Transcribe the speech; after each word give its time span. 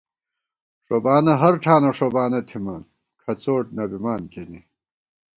ݭوبانہ 0.85 1.33
ہر 1.41 1.53
ٹھانہ 1.63 1.89
ݭوبانہ 1.97 2.39
تھِمان 2.47 2.81
کھَڅوٹ 3.21 3.65
نہ 3.75 3.83
بِمان 3.89 4.21
کېنے 4.31 4.59